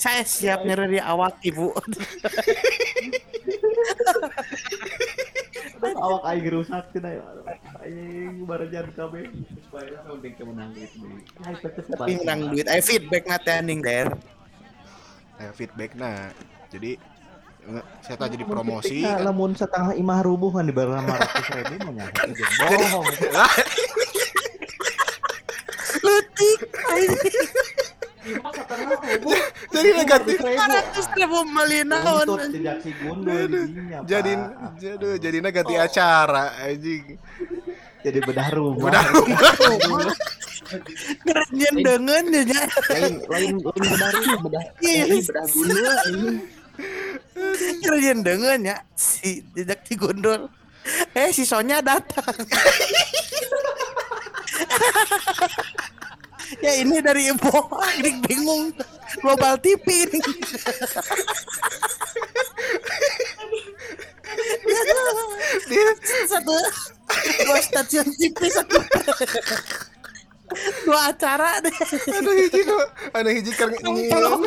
Saya 0.00 0.24
siap 0.24 0.64
nyeri 0.64 0.96
awak 0.96 1.44
ibu. 1.44 1.76
awak 5.80 6.22
aing 6.32 6.48
rusak 6.48 6.84
teh 6.94 7.00
ayo. 7.04 7.22
Aing 7.84 8.48
barajan 8.48 8.88
kabeh. 8.96 9.28
Supaya 9.68 10.00
ke 10.20 10.44
menang 10.44 10.70
duit 10.72 10.90
Tapi 11.96 12.12
menang 12.24 12.40
duit. 12.52 12.66
Ayo 12.68 12.82
feedback 12.84 13.24
na 13.28 13.38
tanding 13.40 13.80
der. 13.84 14.08
Nah, 15.40 15.52
feedback 15.56 15.96
nah. 15.96 16.32
Jadi 16.70 17.00
saya 18.02 18.16
tahu 18.18 18.28
jadi 18.32 18.44
promosi. 18.48 19.04
Lamun 19.04 19.52
setengah 19.54 19.94
imah 19.94 20.20
rubuh 20.24 20.50
kan 20.54 20.64
di 20.66 20.74
bawah 20.74 20.98
500 20.98 21.56
ribu 21.70 21.74
mah 21.86 21.92
nya. 21.94 22.06
Bohong. 22.66 23.06
Lutik. 26.00 26.58
Imah 28.20 28.52
setengah 28.52 28.88
rubuh. 28.96 29.36
jadi 29.70 29.88
negatif. 29.96 30.36
400 30.40 31.18
ribu 31.20 31.38
melinaon. 31.46 32.26
Untuk 32.26 32.50
tidak 32.50 32.76
si 32.82 32.90
gundul 32.98 33.42
dinya, 33.48 33.98
Pak. 34.02 34.08
Jadi 34.08 34.32
jadi 34.80 35.08
jadinya 35.20 35.50
ganti 35.52 35.74
acara 35.76 36.44
anjing. 36.64 37.04
jadi 38.00 38.18
bedah 38.24 38.48
rumah. 38.56 38.88
Udah 38.88 39.04
rumah. 39.12 40.12
Kerennya 41.26 41.70
dengan 41.74 42.02
lain 42.06 43.14
lain 43.26 43.54
bedah 43.58 44.10
rumah 44.14 44.38
bedah 44.46 44.64
Iya. 44.78 45.02
ini 45.10 45.18
bedah 45.26 45.44
gundul 45.50 45.86
ini 47.40 47.80
Kerennya 47.80 48.14
dengan 48.22 48.60
ya 48.60 48.76
si 48.94 49.42
jejak 49.56 49.80
si 49.86 49.94
gondol. 49.96 50.48
Eh 51.12 51.32
si 51.32 51.44
Sonya 51.44 51.80
datang. 51.84 52.32
ya 56.64 56.72
ini 56.80 57.00
dari 57.00 57.28
Ibu. 57.32 57.52
Ini 58.00 58.10
bingung. 58.24 58.72
Global 59.20 59.58
TV 59.58 60.06
ini. 60.06 60.20
Dia 65.70 65.90
satu 66.30 66.54
dua 67.46 67.58
stasiun 67.58 68.06
TV 68.14 68.38
satu 68.50 68.78
dua 70.86 71.00
acara 71.14 71.62
deh 71.62 71.74
aduh 72.18 72.34
hiji 72.34 72.60
kok. 72.66 72.86
Aduh 73.14 73.32
hiji 73.34 73.52
Nyemplung. 73.54 74.42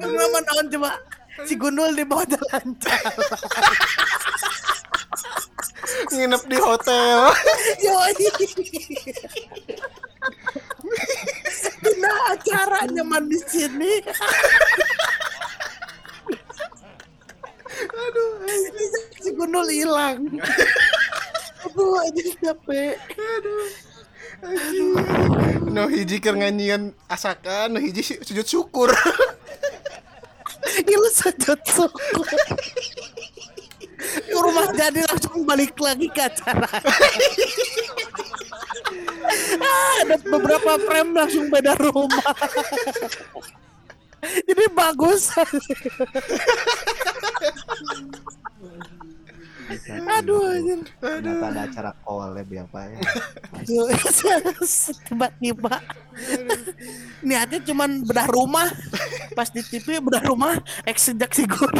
nama 0.00 0.38
naon 0.40 0.66
coba 0.72 0.90
si 1.46 1.54
Gundul 1.58 1.94
di 1.96 2.04
bawah 2.06 2.26
jalan. 2.26 2.66
Nginep 6.12 6.42
di 6.48 6.58
hotel. 6.60 7.18
yoi. 7.84 8.14
Nah 12.02 12.18
acara 12.36 12.84
nyaman 12.90 13.26
di 13.28 13.38
sini. 13.42 13.92
Aduh. 17.82 18.30
si 19.20 19.30
Gundul 19.34 19.68
hilang. 19.72 20.20
Aduh 21.66 21.96
aja 22.02 22.22
capek. 22.42 22.98
No 25.72 25.86
hiji 25.86 26.18
keur 26.18 26.36
nganyian 26.36 26.92
asakan, 27.06 27.72
no 27.72 27.78
hiji 27.80 28.02
sujud 28.02 28.44
syukur. 28.44 28.90
Syukur 31.12 32.24
Ke 34.02 34.38
rumah 34.38 34.66
jadi 34.74 35.04
langsung 35.06 35.46
balik 35.46 35.76
lagi 35.78 36.08
ke 36.10 36.26
acara. 36.26 36.66
Ah, 39.62 39.92
Ada 40.02 40.16
beberapa 40.26 40.74
frame 40.82 41.12
langsung 41.14 41.46
beda 41.46 41.78
rumah. 41.78 42.34
Jadi 44.22 44.64
bagus 44.70 45.30
Aduh, 50.18 50.42
anjir. 50.52 50.80
Ternyata 50.98 51.46
ada 51.48 51.60
acara 51.64 51.90
collab 52.02 52.48
ya 52.48 52.64
Pak 52.66 52.84
ya. 52.88 52.98
Tiba-tiba 55.06 55.74
Niatnya 57.26 57.60
cuman 57.62 58.02
bedah 58.02 58.26
rumah 58.28 58.68
Pas 59.32 59.48
di 59.48 59.62
TV 59.62 60.02
bedah 60.02 60.22
rumah 60.26 60.58
Eks 60.82 61.14
sejak 61.14 61.30
si 61.30 61.46
Gun 61.46 61.70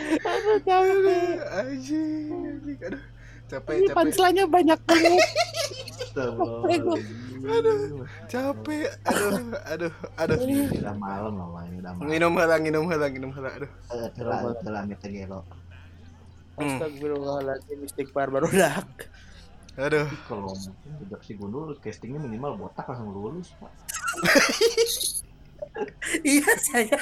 Aduh 0.00 0.56
capek 0.64 1.38
Anjing, 1.50 2.26
anjing. 2.48 2.78
Aduh. 2.86 3.02
Capek, 3.50 3.72
Ini 3.74 3.86
capek. 3.90 3.96
punchline-nya 3.98 4.46
banyak 4.46 4.78
banget 4.86 5.18
Aduh. 7.40 8.04
Capek. 8.28 8.90
Aduh, 9.06 9.56
aduh, 9.64 9.92
aduh. 10.18 10.38
Udah 10.76 10.94
malam 10.98 11.34
lah 11.40 11.62
ini 11.66 11.76
udah 11.80 11.92
malam. 11.96 12.08
Nginum 12.10 12.32
heula, 12.36 12.56
nginum 12.60 12.84
heula, 12.90 13.06
nginum 13.08 13.30
heula. 13.32 13.50
Aduh. 13.56 13.70
Eh, 13.94 14.08
Telah 14.14 14.38
telah 14.60 14.82
gelo. 14.86 15.40
Astagfirullahaladzim 16.60 17.78
istighfar 17.88 18.28
baru 18.28 18.52
dak 18.52 19.08
Aduh. 19.80 20.04
Kalau 20.28 20.52
mungkin 20.52 20.92
sejak 21.00 21.20
si 21.24 21.32
gundul 21.38 21.72
castingnya 21.80 22.20
minimal 22.20 22.68
botak 22.68 22.84
langsung 22.84 23.14
lulus 23.14 23.54
Pak. 23.56 23.72
Iya 26.26 26.50
saya 26.58 26.98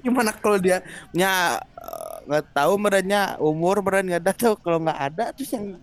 Gimana 0.00 0.32
kalau 0.32 0.56
dia 0.56 0.80
nya 1.12 1.60
eh, 1.60 2.16
nggak 2.24 2.56
tahu 2.56 2.72
merenya 2.80 3.36
umur 3.36 3.84
meren 3.84 4.08
nggak 4.08 4.22
ada 4.24 4.32
tahu 4.32 4.54
kalau 4.58 4.80
nggak 4.80 4.96
ada 5.12 5.24
terus 5.36 5.52
yang 5.52 5.76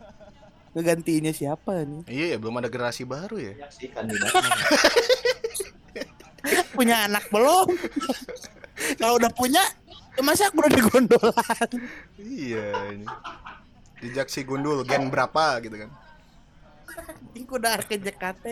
ngegantiinnya 0.76 1.32
siapa 1.32 1.82
nih 1.82 2.04
Iya 2.06 2.26
ya, 2.36 2.38
belum 2.38 2.60
ada 2.60 2.68
generasi 2.68 3.04
baru 3.04 3.40
ya. 3.40 3.54
Sih 3.72 3.88
kandidatnya. 3.88 4.36
punya 6.76 7.08
anak 7.08 7.26
belum 7.32 7.68
kalau 9.00 9.16
udah 9.16 9.32
punya 9.32 9.64
ya 10.14 10.22
masa 10.22 10.48
aku 10.48 10.60
udah 10.60 10.70
di 10.70 10.82
gondolan 10.84 11.70
Iya. 12.20 12.68
ini. 12.94 13.06
Jejak 14.04 14.28
si 14.28 14.44
gundul 14.44 14.84
gen 14.84 15.08
berapa 15.08 15.60
gitu 15.60 15.76
kan. 15.80 15.90
ini 17.34 17.44
udah 17.46 17.82
ke 17.82 17.98
JKT 17.98 18.46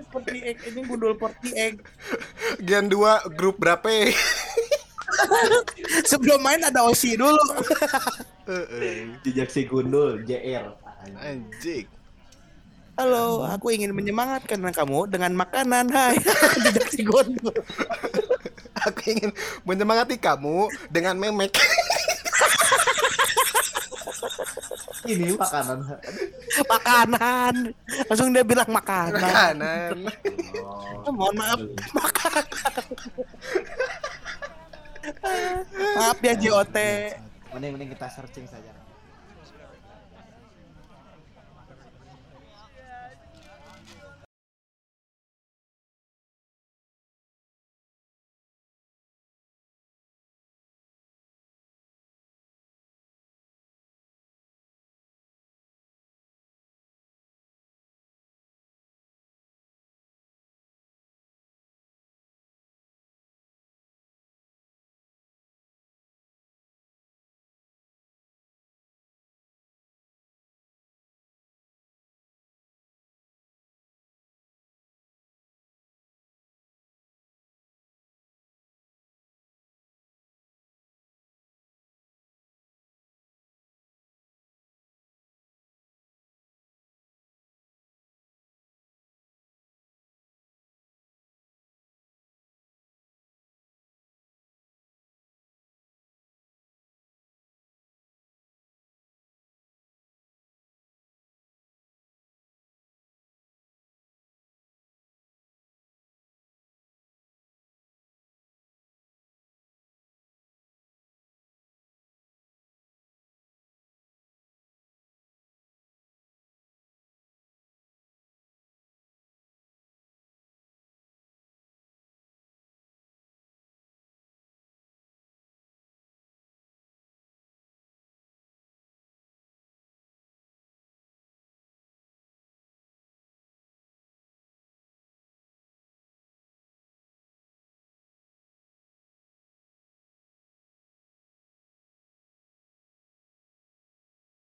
seperti 0.00 0.36
egg 0.44 0.58
ini 0.66 0.80
gundul 0.82 1.14
seperti 1.14 1.48
egg 1.54 1.76
Gen 2.60 2.86
2 2.86 3.32
grup 3.32 3.56
berapa? 3.56 3.88
sebelum 6.10 6.40
main 6.42 6.60
ada 6.62 6.86
osi 6.86 7.14
dulu 7.18 7.40
Heeh. 8.46 9.14
Jejak 9.26 9.50
si 9.50 9.66
gundul 9.66 10.22
JR. 10.26 10.74
Anjing. 11.16 11.88
halo 13.00 13.48
aku 13.48 13.72
ingin 13.72 13.96
menyemangatkan 13.96 14.60
kamu 14.60 15.08
dengan 15.08 15.32
makanan 15.32 15.88
hai 15.88 16.20
jejak 16.68 16.88
si 16.92 17.00
gondol 17.00 17.56
Aku 18.88 19.12
ingin 19.12 19.28
menyemangati 19.68 20.16
kamu 20.16 20.72
dengan 20.88 21.12
memek. 21.20 21.52
Ini 25.04 25.36
makanan. 25.36 25.78
makanan 26.60 27.54
langsung 28.08 28.30
dia 28.32 28.44
bilang 28.44 28.68
makanan 28.68 29.20
Makanan. 29.20 29.96
Oh. 31.04 31.12
Mohon 31.12 31.34
maaf 31.40 31.60
makanan 31.92 32.44
maaf 35.98 36.18
ya 36.22 36.34
JOT 36.38 36.76
Mending 37.50 37.72
mending 37.74 37.90
kita 37.98 38.06
searching 38.14 38.46
saja. 38.46 38.70